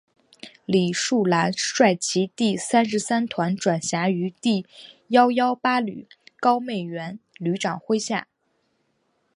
[0.65, 4.57] 李树兰率其第三十三团转辖于第
[5.07, 6.07] 一一八旅
[6.39, 8.27] 高魁元旅长麾下。